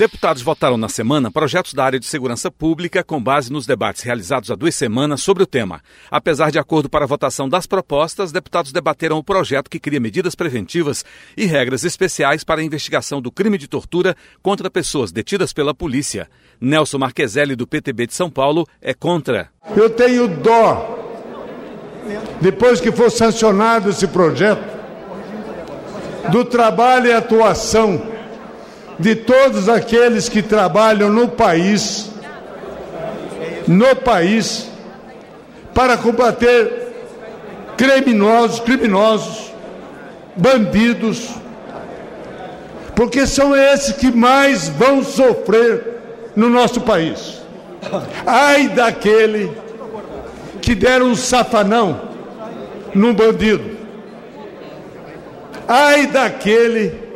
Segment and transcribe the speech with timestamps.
[0.00, 4.50] Deputados votaram na semana projetos da área de segurança pública com base nos debates realizados
[4.50, 5.82] há duas semanas sobre o tema.
[6.10, 10.34] Apesar de acordo para a votação das propostas, deputados debateram o projeto que cria medidas
[10.34, 11.04] preventivas
[11.36, 16.30] e regras especiais para a investigação do crime de tortura contra pessoas detidas pela polícia.
[16.58, 19.50] Nelson Marqueselli, do PTB de São Paulo, é contra.
[19.76, 20.98] Eu tenho dó.
[22.40, 24.64] Depois que for sancionado esse projeto,
[26.32, 28.09] do trabalho e atuação
[29.00, 32.10] de todos aqueles que trabalham no país,
[33.66, 34.68] no país,
[35.72, 36.92] para combater
[37.78, 39.52] criminosos, criminosos,
[40.36, 41.30] bandidos,
[42.94, 46.00] porque são esses que mais vão sofrer
[46.36, 47.40] no nosso país.
[48.26, 49.50] Ai daquele
[50.60, 52.02] que der um safanão
[52.94, 53.78] num bandido.
[55.66, 57.09] Ai daquele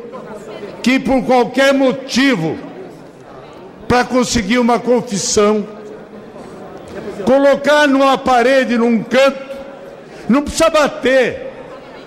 [0.84, 2.58] que por qualquer motivo,
[3.88, 5.66] para conseguir uma confissão,
[7.24, 9.56] colocar numa parede, num canto,
[10.28, 11.52] não precisa bater,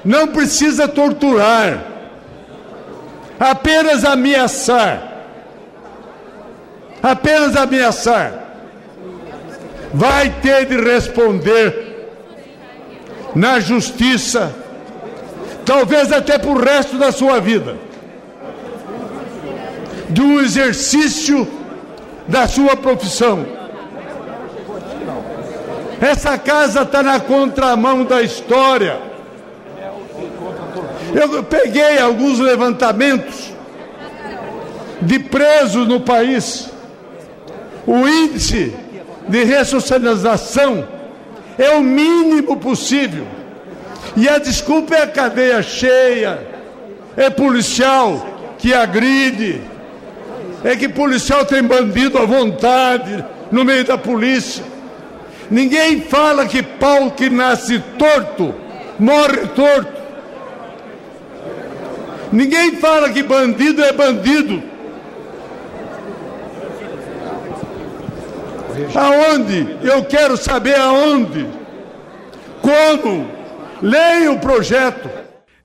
[0.06, 1.86] não precisa torturar,
[3.40, 5.16] apenas ameaçar.
[7.02, 8.32] Apenas ameaçar.
[9.92, 12.10] Vai ter de responder
[13.34, 14.54] na justiça,
[15.66, 17.87] talvez até para o resto da sua vida
[20.10, 21.48] do exercício
[22.28, 23.46] da sua profissão.
[26.00, 29.00] Essa casa está na contramão da história.
[31.14, 33.52] Eu peguei alguns levantamentos
[35.02, 36.70] de presos no país.
[37.86, 38.76] O índice
[39.28, 40.88] de ressocialização
[41.58, 43.26] é o mínimo possível.
[44.16, 46.40] E a desculpa é a cadeia cheia,
[47.16, 48.26] é policial
[48.58, 49.62] que agride,
[50.64, 54.64] é que policial tem bandido à vontade no meio da polícia.
[55.50, 58.54] Ninguém fala que pau que nasce torto
[59.00, 59.98] morre torto.
[62.32, 64.62] Ninguém fala que bandido é bandido.
[68.94, 69.78] Aonde?
[69.82, 71.48] Eu quero saber aonde.
[72.62, 73.28] Como?
[73.82, 75.10] Leia o projeto.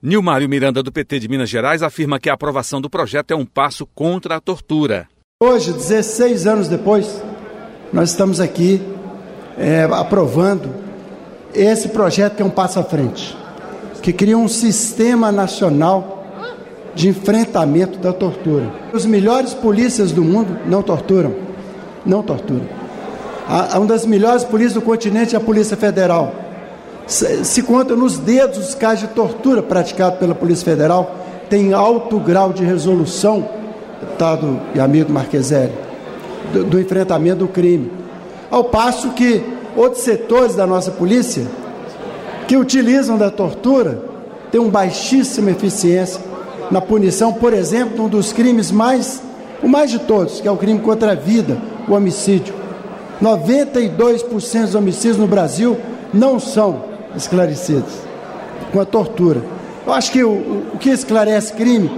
[0.05, 3.45] Nilmário Miranda, do PT de Minas Gerais, afirma que a aprovação do projeto é um
[3.45, 5.07] passo contra a tortura.
[5.41, 7.23] Hoje, 16 anos depois,
[7.93, 8.81] nós estamos aqui
[9.57, 10.75] é, aprovando
[11.53, 13.33] esse projeto que é um passo à frente,
[14.01, 16.27] que cria um sistema nacional
[16.93, 18.73] de enfrentamento da tortura.
[18.91, 21.33] Os melhores polícias do mundo não torturam,
[22.05, 22.67] não torturam.
[23.47, 26.42] A, uma das melhores polícias do continente é a Polícia Federal
[27.07, 31.15] se conta nos dedos os casos de tortura praticados pela Polícia Federal,
[31.49, 33.47] tem alto grau de resolução,
[33.99, 35.73] deputado e amigo Marqueselli,
[36.53, 37.91] do, do enfrentamento do crime.
[38.49, 39.43] Ao passo que
[39.75, 41.45] outros setores da nossa polícia,
[42.47, 44.01] que utilizam da tortura,
[44.51, 46.21] têm uma baixíssima eficiência
[46.71, 49.21] na punição, por exemplo, um dos crimes mais,
[49.61, 52.53] o mais de todos, que é o crime contra a vida, o homicídio.
[53.21, 55.77] 92% dos homicídios no Brasil
[56.13, 57.93] não são esclarecidos
[58.71, 59.41] com a tortura.
[59.85, 61.91] Eu acho que o, o que esclarece crime,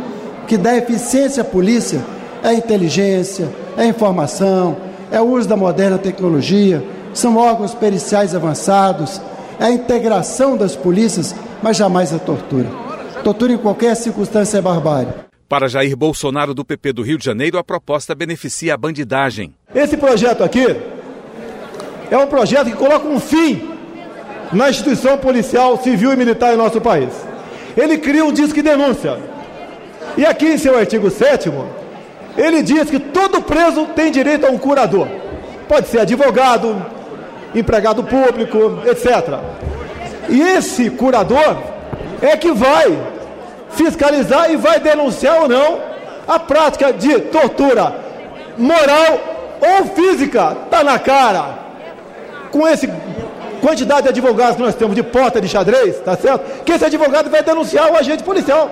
[0.47, 2.03] que dá eficiência à polícia,
[2.43, 4.77] é a inteligência, é a informação,
[5.11, 6.83] é o uso da moderna tecnologia,
[7.13, 9.21] são órgãos periciais avançados,
[9.59, 11.33] é a integração das polícias,
[11.63, 12.69] mas jamais a tortura.
[13.23, 15.13] Tortura em qualquer circunstância é barbárie.
[15.47, 19.53] Para Jair Bolsonaro, do PP do Rio de Janeiro, a proposta beneficia a bandidagem.
[19.73, 20.75] Esse projeto aqui
[22.09, 23.74] é um projeto que coloca um fim
[24.51, 27.09] na instituição policial, civil e militar em nosso país.
[27.75, 29.17] Ele cria um disque denúncia.
[30.17, 31.51] E aqui em seu artigo 7
[32.37, 35.07] ele diz que todo preso tem direito a um curador.
[35.67, 36.85] Pode ser advogado,
[37.53, 39.39] empregado público, etc.
[40.29, 41.57] E esse curador
[42.21, 42.97] é que vai
[43.69, 45.79] fiscalizar e vai denunciar ou não
[46.27, 47.95] a prática de tortura
[48.57, 49.19] moral
[49.61, 50.57] ou física.
[50.65, 51.65] Está na cara.
[52.51, 52.89] Com esse
[53.65, 56.63] quantidade de advogados que nós temos de porta de xadrez, tá certo?
[56.63, 58.69] Que esse advogado vai denunciar o agente policial.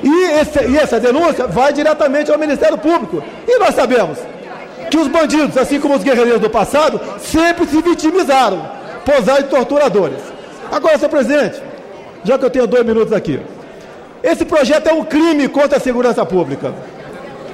[0.00, 3.20] E, esse, e essa denúncia vai diretamente ao Ministério Público.
[3.48, 4.16] E nós sabemos
[4.88, 8.70] que os bandidos, assim como os guerreiros do passado, sempre se vitimizaram,
[9.04, 10.20] posaram de torturadores.
[10.70, 11.60] Agora, senhor presidente,
[12.22, 13.40] já que eu tenho dois minutos aqui,
[14.22, 16.72] esse projeto é um crime contra a segurança pública.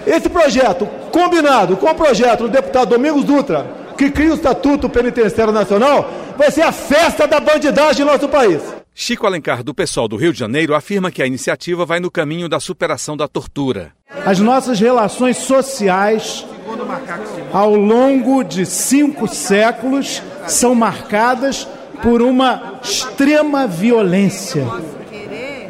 [0.07, 3.65] Esse projeto, combinado com o projeto do deputado Domingos Dutra,
[3.97, 8.63] que cria o Estatuto Penitenciário Nacional, vai ser a festa da bandidagem no nosso país.
[8.95, 12.49] Chico Alencar, do pessoal do Rio de Janeiro, afirma que a iniciativa vai no caminho
[12.49, 13.93] da superação da tortura.
[14.25, 16.47] As nossas relações sociais,
[17.53, 21.67] ao longo de cinco séculos, são marcadas
[22.03, 24.65] por uma extrema violência.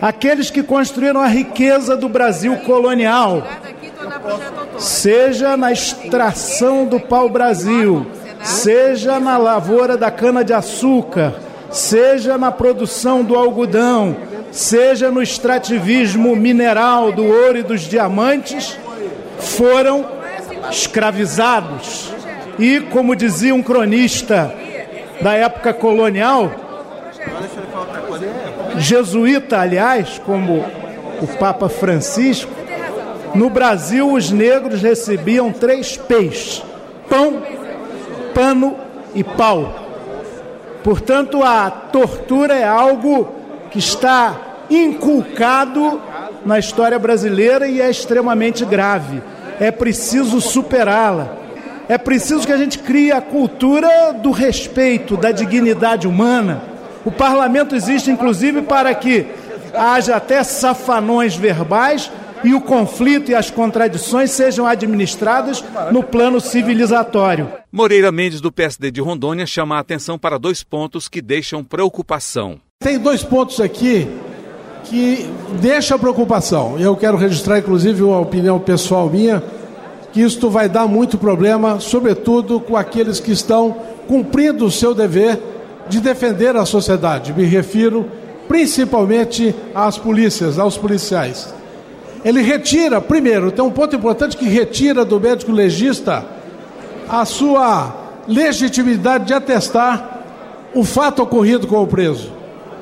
[0.03, 3.43] Aqueles que construíram a riqueza do Brasil colonial,
[4.79, 8.07] seja na extração do pau-brasil,
[8.45, 11.35] seja na lavoura da cana-de-açúcar,
[11.71, 14.17] seja na produção do algodão,
[14.53, 18.79] seja no extrativismo mineral do ouro e dos diamantes,
[19.39, 20.07] foram
[20.71, 22.13] escravizados.
[22.59, 24.55] E, como dizia um cronista
[25.21, 26.53] da época colonial,
[28.77, 30.65] jesuíta, aliás, como
[31.21, 32.53] o Papa Francisco,
[33.35, 36.63] no Brasil os negros recebiam três peixes:
[37.09, 37.43] pão,
[38.35, 38.77] pano
[39.15, 39.75] e pau.
[40.83, 43.33] Portanto, a tortura é algo
[43.71, 44.37] que está
[44.69, 46.01] inculcado
[46.45, 49.23] na história brasileira e é extremamente grave.
[49.59, 51.39] É preciso superá-la.
[51.89, 56.63] É preciso que a gente crie a cultura do respeito, da dignidade humana.
[57.05, 59.27] O parlamento existe, inclusive, para que
[59.75, 62.11] haja até safanões verbais
[62.45, 67.49] e o conflito e as contradições sejam administradas no plano civilizatório.
[67.73, 72.61] Moreira Mendes, do PSD de Rondônia, chama a atenção para dois pontos que deixam preocupação.
[72.81, 74.07] Tem dois pontos aqui
[74.85, 75.27] que
[75.61, 76.79] deixam preocupação.
[76.79, 79.43] Eu quero registrar, inclusive, uma opinião pessoal minha,
[80.13, 83.75] que isto vai dar muito problema, sobretudo com aqueles que estão
[84.07, 85.41] cumprindo o seu dever
[85.89, 87.33] de defender a sociedade.
[87.33, 88.07] Me refiro
[88.47, 91.54] principalmente às polícias, aos policiais
[92.25, 96.25] ele retira, primeiro, tem um ponto importante que retira do médico legista
[97.09, 97.95] a sua
[98.27, 100.23] legitimidade de atestar
[100.75, 102.33] o fato ocorrido com o preso.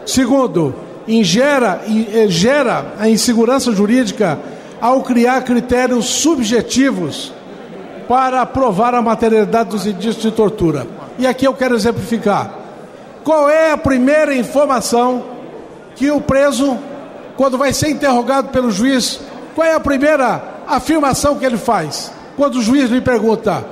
[0.07, 0.75] Segundo,
[1.07, 4.39] ingera, eh, gera a insegurança jurídica
[4.81, 7.33] ao criar critérios subjetivos
[8.09, 10.87] para provar a materialidade dos indícios de tortura.
[11.19, 12.53] E aqui eu quero exemplificar.
[13.23, 15.25] Qual é a primeira informação
[15.95, 16.77] que o preso,
[17.37, 19.21] quando vai ser interrogado pelo juiz,
[19.55, 22.13] qual é a primeira afirmação que ele faz?
[22.37, 23.65] Quando o juiz lhe pergunta: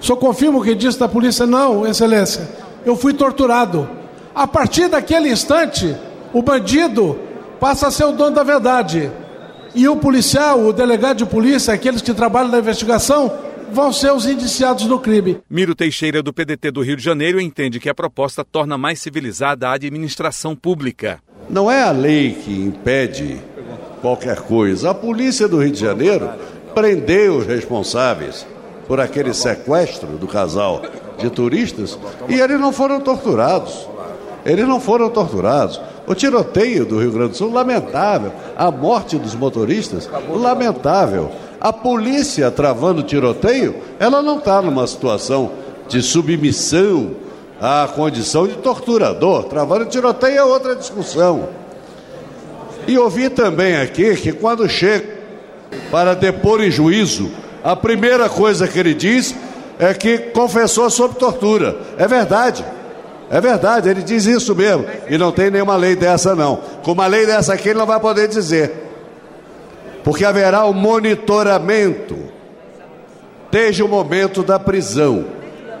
[0.00, 1.46] só confirma o que disse da polícia?
[1.46, 2.48] Não, Excelência,
[2.84, 3.88] eu fui torturado.
[4.34, 5.96] A partir daquele instante,
[6.32, 7.18] o bandido
[7.58, 9.10] passa a ser o dono da verdade.
[9.74, 13.32] E o policial, o delegado de polícia, aqueles que trabalham na investigação,
[13.70, 15.38] vão ser os indiciados no crime.
[15.50, 19.68] Miro Teixeira, do PDT do Rio de Janeiro, entende que a proposta torna mais civilizada
[19.68, 21.20] a administração pública.
[21.48, 23.38] Não é a lei que impede
[24.00, 24.90] qualquer coisa.
[24.90, 26.28] A polícia do Rio de Janeiro
[26.74, 28.46] prendeu os responsáveis
[28.86, 30.82] por aquele sequestro do casal
[31.18, 31.98] de turistas
[32.28, 33.88] e eles não foram torturados.
[34.44, 35.80] Eles não foram torturados.
[36.06, 38.30] O tiroteio do Rio Grande do Sul, lamentável.
[38.56, 41.32] A morte dos motoristas, lamentável.
[41.60, 45.50] A polícia travando tiroteio, ela não está numa situação
[45.88, 47.10] de submissão
[47.60, 49.44] à condição de torturador.
[49.44, 51.48] Travando tiroteio é outra discussão.
[52.86, 55.16] E ouvi também aqui que quando chega
[55.90, 57.30] para depor em juízo,
[57.64, 59.34] a primeira coisa que ele diz
[59.78, 61.76] é que confessou sobre tortura.
[61.98, 62.64] É verdade.
[63.28, 64.86] É verdade, ele diz isso mesmo.
[65.08, 66.60] E não tem nenhuma lei dessa, não.
[66.82, 68.72] Com uma lei dessa aqui, ele não vai poder dizer.
[70.04, 72.16] Porque haverá o um monitoramento
[73.50, 75.24] desde o momento da prisão.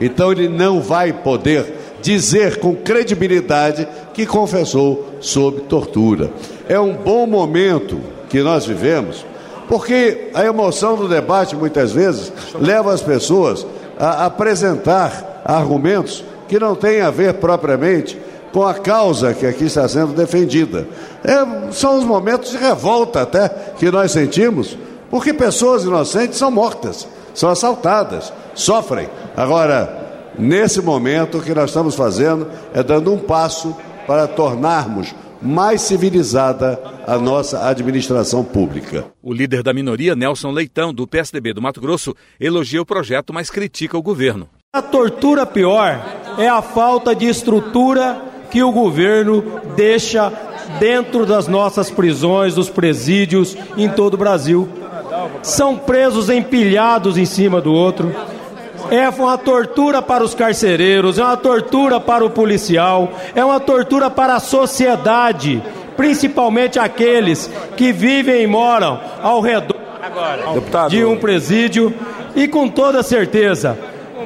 [0.00, 1.75] Então, ele não vai poder
[2.06, 6.30] dizer com credibilidade que confessou sob tortura.
[6.68, 9.26] É um bom momento que nós vivemos,
[9.68, 13.66] porque a emoção do debate muitas vezes leva as pessoas
[13.98, 18.16] a apresentar argumentos que não têm a ver propriamente
[18.52, 20.86] com a causa que aqui está sendo defendida.
[21.24, 24.78] É, são os momentos de revolta até que nós sentimos,
[25.10, 29.08] porque pessoas inocentes são mortas, são assaltadas, sofrem.
[29.36, 30.05] Agora,
[30.38, 33.76] nesse momento, o que nós estamos fazendo é dando um passo
[34.06, 39.04] para tornarmos mais civilizada a nossa administração pública.
[39.22, 43.50] O líder da minoria, Nelson Leitão, do PSDB do Mato Grosso, elogia o projeto, mas
[43.50, 44.48] critica o governo.
[44.74, 46.04] A tortura pior
[46.38, 50.32] é a falta de estrutura que o governo deixa
[50.78, 54.68] dentro das nossas prisões, dos presídios em todo o Brasil.
[55.42, 58.14] São presos empilhados em cima do outro
[58.90, 64.10] é uma tortura para os carcereiros, é uma tortura para o policial, é uma tortura
[64.10, 65.62] para a sociedade,
[65.96, 69.76] principalmente aqueles que vivem e moram ao redor
[70.88, 71.94] de um presídio.
[72.34, 73.78] E com toda certeza,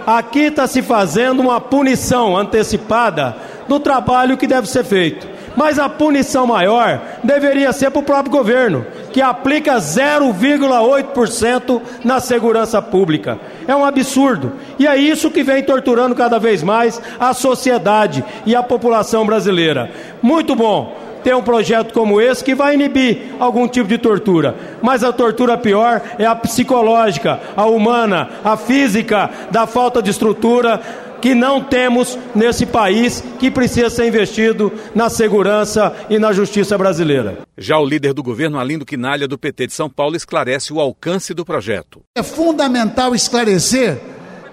[0.06, 3.36] aqui está se fazendo uma punição antecipada
[3.68, 5.28] do trabalho que deve ser feito.
[5.56, 12.80] Mas a punição maior deveria ser para o próprio governo, que aplica 0,8% na segurança
[12.80, 13.38] pública.
[13.66, 14.52] É um absurdo.
[14.78, 19.90] E é isso que vem torturando cada vez mais a sociedade e a população brasileira.
[20.22, 24.54] Muito bom ter um projeto como esse que vai inibir algum tipo de tortura.
[24.82, 30.80] Mas a tortura pior é a psicológica, a humana, a física, da falta de estrutura
[31.20, 37.38] que não temos nesse país que precisa ser investido na segurança e na justiça brasileira.
[37.56, 41.34] Já o líder do governo, Alindo Quinalha, do PT de São Paulo, esclarece o alcance
[41.34, 42.00] do projeto.
[42.16, 43.98] É fundamental esclarecer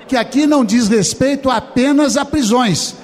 [0.07, 2.95] que aqui não diz respeito apenas a prisões,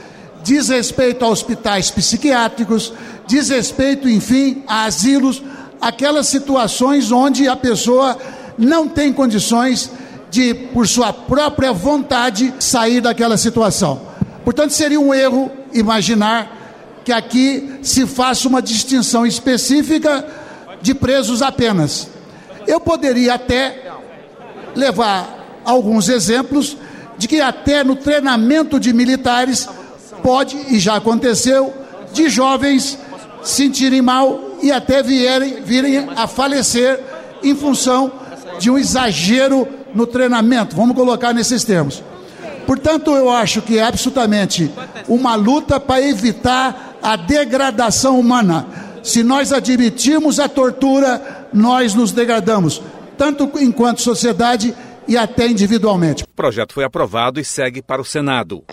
[0.44, 2.94] diz respeito a hospitais psiquiátricos,
[3.28, 5.44] diz respeito, enfim, a asilos,
[5.82, 8.18] aquelas situações onde a pessoa
[8.58, 9.92] não tem condições
[10.34, 14.02] de, por sua própria vontade, sair daquela situação.
[14.44, 20.26] Portanto, seria um erro imaginar que aqui se faça uma distinção específica
[20.82, 22.08] de presos apenas.
[22.66, 23.92] Eu poderia até
[24.76, 26.78] levar alguns exemplos
[27.16, 29.70] de que até no treinamento de militares
[30.24, 31.72] pode e já aconteceu
[32.12, 32.98] de jovens
[33.44, 37.00] sentirem mal e até vierem, virem a falecer
[37.44, 38.12] em função
[38.60, 42.04] de um exagero no treinamento, vamos colocar nesses termos.
[42.66, 44.72] Portanto, eu acho que é absolutamente
[45.08, 48.66] uma luta para evitar a degradação humana.
[49.04, 52.82] Se nós admitirmos a tortura, nós nos degradamos,
[53.18, 54.74] tanto enquanto sociedade
[55.08, 56.24] e até individualmente.
[56.24, 58.64] O projeto foi aprovado e segue para o Senado.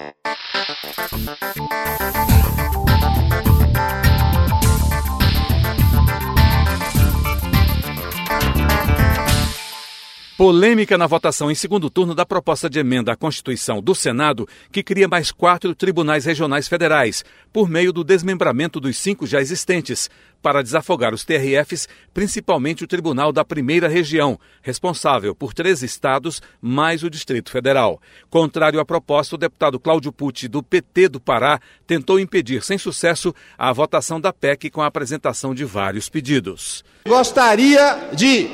[10.41, 14.83] Polêmica na votação em segundo turno da proposta de emenda à Constituição do Senado, que
[14.83, 20.09] cria mais quatro tribunais regionais federais, por meio do desmembramento dos cinco já existentes,
[20.41, 27.03] para desafogar os TRFs, principalmente o Tribunal da Primeira Região, responsável por três estados mais
[27.03, 28.01] o Distrito Federal.
[28.31, 33.35] Contrário à proposta, o deputado Cláudio Pucci, do PT do Pará, tentou impedir, sem sucesso,
[33.59, 36.83] a votação da PEC com a apresentação de vários pedidos.
[37.07, 38.49] Gostaria de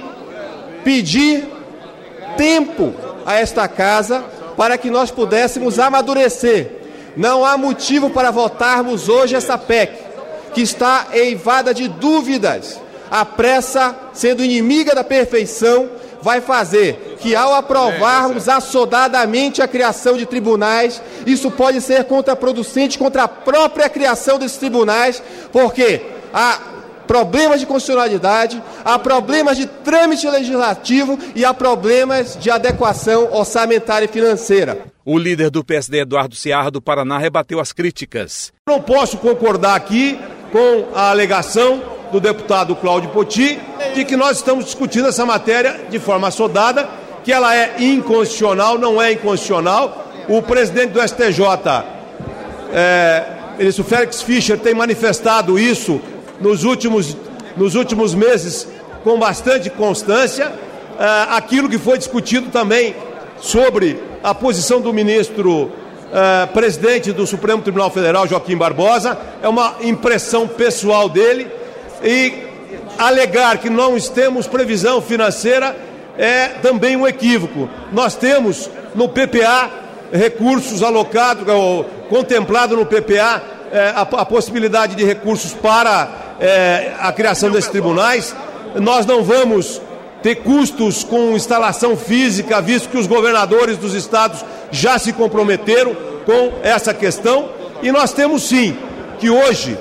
[0.83, 1.56] pedir
[2.37, 4.25] tempo a esta casa
[4.56, 6.71] para que nós pudéssemos amadurecer.
[7.16, 9.92] Não há motivo para votarmos hoje essa PEC,
[10.52, 12.80] que está eivada de dúvidas.
[13.11, 15.88] A pressa, sendo inimiga da perfeição,
[16.21, 23.25] vai fazer que, ao aprovarmos assodadamente a criação de tribunais, isso pode ser contraproducente contra
[23.25, 26.02] a própria criação desses tribunais, porque
[26.35, 26.59] a
[27.07, 34.09] problemas de constitucionalidade, há problemas de trâmite legislativo e há problemas de adequação orçamentária e
[34.09, 34.87] financeira.
[35.05, 38.53] O líder do PSD, Eduardo Ciarra, do Paraná, rebateu as críticas.
[38.69, 40.19] Não posso concordar aqui
[40.51, 43.59] com a alegação do deputado Cláudio Poti
[43.95, 46.89] de que nós estamos discutindo essa matéria de forma assodada,
[47.25, 50.13] que ela é inconstitucional, não é inconstitucional.
[50.29, 51.41] O presidente do STJ,
[52.73, 53.25] é,
[53.59, 56.01] ministro Félix Fischer, tem manifestado isso
[56.40, 57.16] nos últimos,
[57.57, 58.66] nos últimos meses
[59.02, 60.49] com bastante constância.
[60.49, 62.95] Uh, aquilo que foi discutido também
[63.38, 69.76] sobre a posição do ministro uh, presidente do Supremo Tribunal Federal, Joaquim Barbosa, é uma
[69.83, 71.47] impressão pessoal dele.
[72.02, 72.47] E
[72.99, 75.76] alegar que não temos previsão financeira
[76.19, 77.69] é também um equívoco.
[77.93, 79.71] Nós temos no PPA
[80.12, 81.45] recursos alocados,
[82.09, 83.43] contemplado no PPA,
[83.73, 86.09] é, a, a possibilidade de recursos para
[86.41, 88.35] é, a criação desses tribunais.
[88.77, 89.81] Nós não vamos
[90.23, 95.95] ter custos com instalação física, visto que os governadores dos estados já se comprometeram
[96.25, 97.49] com essa questão.
[97.83, 98.77] E nós temos sim
[99.19, 99.79] que hoje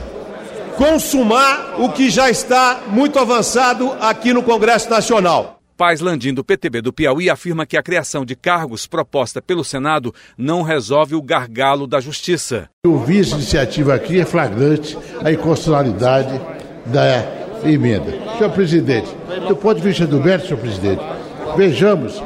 [0.77, 5.54] consumar o que já está muito avançado aqui no Congresso Nacional.
[5.77, 10.15] Paz Landim, do PTB do Piauí, afirma que a criação de cargos proposta pelo Senado
[10.38, 12.70] não resolve o gargalo da justiça.
[12.86, 16.39] O vice-iniciativa aqui é flagrante a inconstitucionalidade
[16.86, 18.13] da emenda.
[18.38, 19.10] Senhor presidente,
[19.50, 21.01] do ponto de vista do mérito, senhor presidente,
[21.58, 22.24] vejamos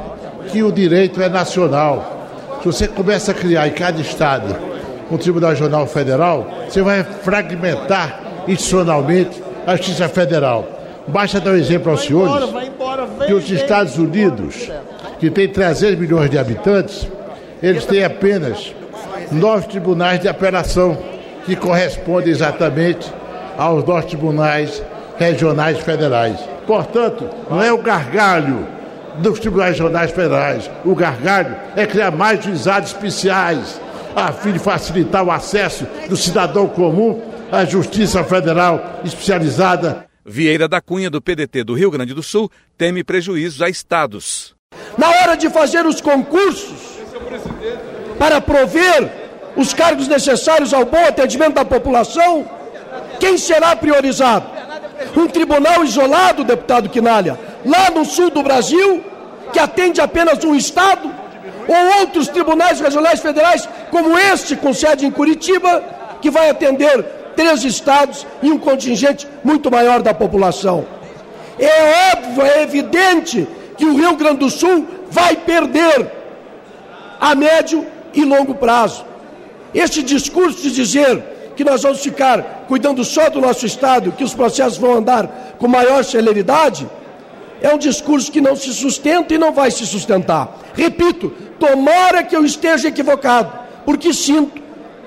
[0.52, 2.60] que o direito é nacional.
[2.60, 4.56] Se você começa a criar em cada estado
[5.10, 10.68] um Tribunal Regional Federal, você vai fragmentar institucionalmente a Justiça Federal.
[11.08, 12.44] Basta dar um exemplo aos senhores
[13.26, 14.70] que os Estados Unidos,
[15.18, 17.08] que tem 300 milhões de habitantes,
[17.62, 18.74] eles têm apenas
[19.30, 20.96] nove tribunais de apelação
[21.44, 23.12] que correspondem exatamente
[23.56, 24.82] aos nossos tribunais
[25.18, 26.38] regionais federais.
[26.66, 28.66] Portanto, não é o gargalho
[29.18, 30.70] dos tribunais regionais federais.
[30.84, 33.80] O gargalho é criar mais juizados especiais,
[34.14, 37.20] a fim de facilitar o acesso do cidadão comum
[37.52, 40.09] à justiça federal especializada.
[40.30, 44.54] Vieira da Cunha, do PDT do Rio Grande do Sul, teme prejuízos a estados.
[44.96, 46.78] Na hora de fazer os concursos
[48.16, 49.10] para prover
[49.56, 52.48] os cargos necessários ao bom atendimento da população,
[53.18, 54.46] quem será priorizado?
[55.16, 59.02] Um tribunal isolado, deputado Quinalha, lá no sul do Brasil,
[59.52, 61.12] que atende apenas um estado?
[61.66, 65.82] Ou outros tribunais regionais federais, como este, com sede em Curitiba,
[66.22, 70.84] que vai atender três estados e um contingente muito maior da população?
[71.58, 76.10] É óbvio, é evidente que o Rio Grande do Sul vai perder
[77.18, 79.06] a médio e longo prazo.
[79.74, 81.22] Este discurso de dizer
[81.56, 85.66] que nós vamos ficar cuidando só do nosso Estado, que os processos vão andar com
[85.66, 86.86] maior celeridade,
[87.62, 90.58] é um discurso que não se sustenta e não vai se sustentar.
[90.74, 93.50] Repito, tomara que eu esteja equivocado,
[93.86, 94.60] porque sinto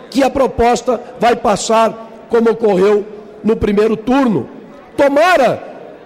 [0.09, 3.05] que a proposta vai passar como ocorreu
[3.43, 4.49] no primeiro turno.
[4.97, 5.61] Tomara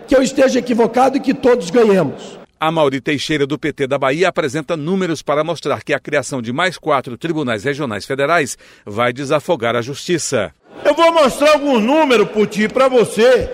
[0.06, 2.38] que eu esteja equivocado e que todos ganhemos.
[2.60, 6.52] A Mauri Teixeira, do PT da Bahia, apresenta números para mostrar que a criação de
[6.52, 10.52] mais quatro tribunais regionais federais vai desafogar a justiça.
[10.84, 13.50] Eu vou mostrar alguns números, Puti, para você.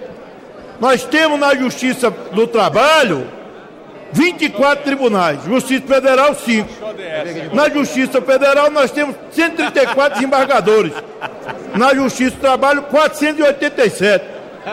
[0.80, 3.28] Nós temos na Justiça do Trabalho
[4.12, 6.70] 24 tribunais, Justiça Federal 5.
[7.54, 10.94] Na Justiça Federal nós temos 134 desembargadores.
[11.76, 14.26] Na Justiça do Trabalho, 487.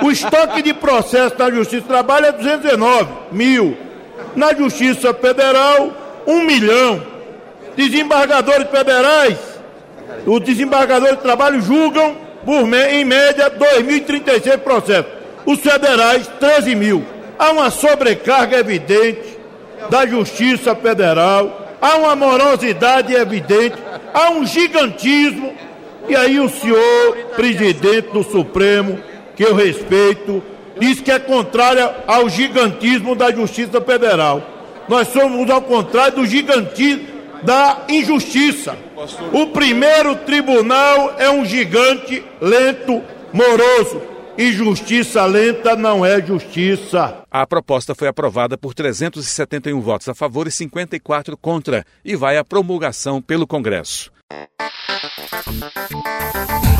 [0.03, 3.77] O estoque de processo na Justiça do Trabalho é 219 mil.
[4.37, 5.93] Na Justiça Federal,
[6.27, 7.03] um milhão.
[7.77, 9.39] Desembargadores federais,
[10.27, 15.13] os desembargadores de trabalho julgam, por, em média, 2.036 processos.
[15.47, 17.05] Os federais, 13 mil.
[17.39, 19.39] Há uma sobrecarga evidente
[19.89, 23.77] da Justiça Federal, há uma morosidade evidente,
[24.13, 25.55] há um gigantismo.
[26.11, 28.99] E aí o senhor presidente do Supremo,
[29.37, 30.43] que eu respeito,
[30.77, 34.43] diz que é contrária ao gigantismo da Justiça Federal.
[34.89, 37.07] Nós somos ao contrário do gigantismo
[37.45, 38.77] da injustiça.
[39.33, 43.01] O primeiro tribunal é um gigante lento,
[43.33, 44.03] moroso.
[44.37, 47.23] E justiça lenta não é justiça.
[47.31, 52.45] A proposta foi aprovada por 371 votos a favor e 54 contra e vai à
[52.45, 54.11] promulgação pelo Congresso.
[55.19, 56.80] なるほどね。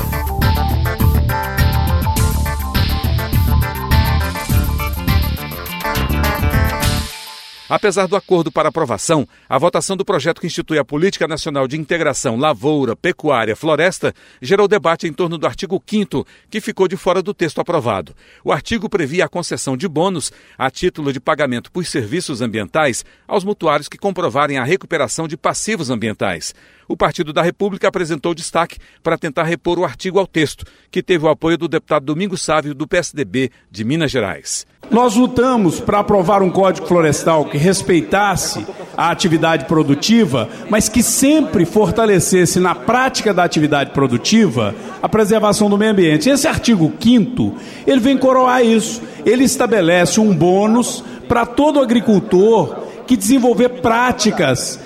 [7.71, 11.79] Apesar do acordo para aprovação, a votação do projeto que institui a Política Nacional de
[11.79, 17.23] Integração Lavoura, Pecuária, Floresta gerou debate em torno do artigo 5 que ficou de fora
[17.23, 18.13] do texto aprovado.
[18.43, 23.45] O artigo previa a concessão de bônus a título de pagamento por serviços ambientais aos
[23.45, 26.53] mutuários que comprovarem a recuperação de passivos ambientais
[26.91, 31.25] o Partido da República apresentou destaque para tentar repor o artigo ao texto, que teve
[31.25, 34.67] o apoio do deputado Domingos Sávio, do PSDB de Minas Gerais.
[34.91, 41.65] Nós lutamos para aprovar um código florestal que respeitasse a atividade produtiva, mas que sempre
[41.65, 46.29] fortalecesse na prática da atividade produtiva a preservação do meio ambiente.
[46.29, 47.55] Esse artigo 5
[47.87, 49.01] ele vem coroar isso.
[49.25, 52.77] Ele estabelece um bônus para todo agricultor
[53.07, 54.81] que desenvolver práticas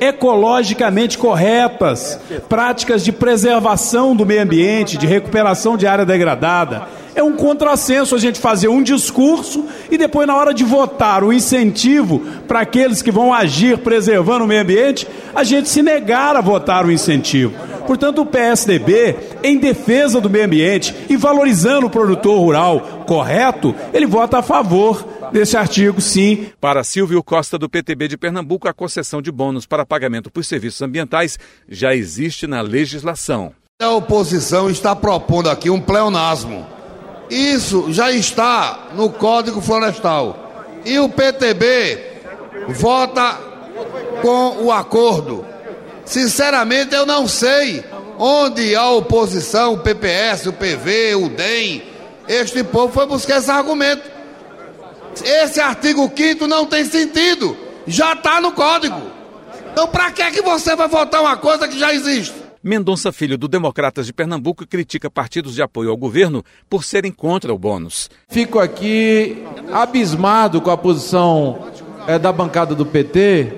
[0.00, 6.86] ecologicamente corretas, práticas de preservação do meio ambiente, de recuperação de área degradada.
[7.18, 11.32] É um contrassenso a gente fazer um discurso e depois, na hora de votar o
[11.32, 15.04] incentivo para aqueles que vão agir preservando o meio ambiente,
[15.34, 17.52] a gente se negar a votar o incentivo.
[17.88, 24.06] Portanto, o PSDB, em defesa do meio ambiente e valorizando o produtor rural correto, ele
[24.06, 26.46] vota a favor desse artigo, sim.
[26.60, 30.82] Para Silvio Costa, do PTB de Pernambuco, a concessão de bônus para pagamento por serviços
[30.82, 31.36] ambientais
[31.68, 33.52] já existe na legislação.
[33.82, 36.77] A oposição está propondo aqui um pleonasmo.
[37.30, 40.36] Isso já está no Código Florestal.
[40.84, 41.98] E o PTB
[42.68, 43.38] vota
[44.22, 45.44] com o acordo.
[46.04, 47.84] Sinceramente, eu não sei
[48.18, 51.82] onde a oposição, o PPS, o PV, o DEM,
[52.26, 54.02] este povo foi buscar esse argumento.
[55.22, 57.56] Esse artigo 5 não tem sentido.
[57.86, 59.00] Já está no código.
[59.72, 62.34] Então, para que, é que você vai votar uma coisa que já existe?
[62.68, 67.52] Mendonça Filho, do Democratas de Pernambuco, critica partidos de apoio ao governo por serem contra
[67.52, 68.10] o bônus.
[68.28, 71.66] Fico aqui abismado com a posição
[72.06, 73.54] é, da bancada do PT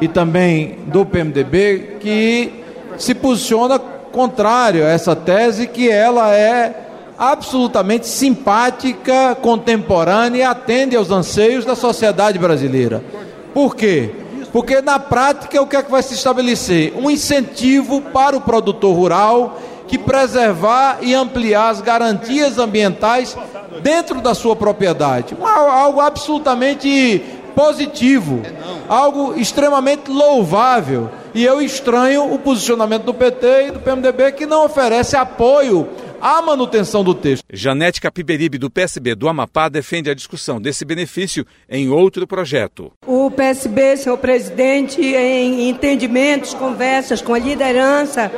[0.00, 2.64] e também do PMDB, que
[2.96, 6.86] se posiciona contrário a essa tese, que ela é
[7.18, 13.04] absolutamente simpática, contemporânea e atende aos anseios da sociedade brasileira.
[13.52, 14.10] Por quê?
[14.56, 16.94] Porque na prática o que é que vai se estabelecer?
[16.96, 23.36] Um incentivo para o produtor rural que preservar e ampliar as garantias ambientais
[23.82, 25.36] dentro da sua propriedade.
[25.42, 27.22] Algo absolutamente
[27.54, 28.40] positivo,
[28.88, 31.10] algo extremamente louvável.
[31.34, 35.86] E eu estranho o posicionamento do PT e do PMDB que não oferece apoio
[36.20, 37.44] à manutenção do texto.
[37.52, 42.92] Janete Capiberibe, do PSB do Amapá, defende a discussão desse benefício em outro projeto.
[43.06, 48.30] O PSB, senhor presidente, em entendimentos, conversas com a liderança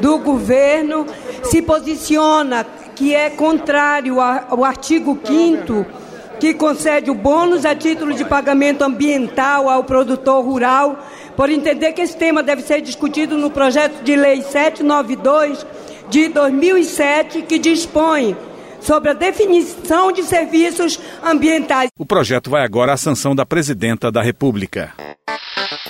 [0.00, 1.06] do governo,
[1.42, 6.04] se posiciona que é contrário ao artigo 5
[6.38, 10.98] que concede o bônus a título de pagamento ambiental ao produtor rural,
[11.36, 15.64] por entender que esse tema deve ser discutido no projeto de lei 792
[16.08, 18.36] de 2007, que dispõe
[18.80, 21.88] sobre a definição de serviços ambientais.
[21.98, 24.92] O projeto vai agora à sanção da presidenta da República.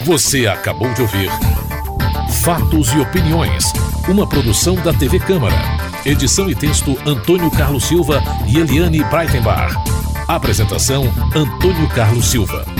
[0.02, 1.30] Você acabou de ouvir
[2.44, 3.72] Fatos e Opiniões,
[4.08, 5.56] uma produção da TV Câmara.
[6.04, 9.74] Edição e texto Antônio Carlos Silva e Eliane Breitenbach.
[10.28, 12.73] Apresentação Antônio Carlos Silva.